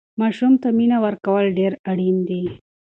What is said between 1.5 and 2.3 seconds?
ډېر اړین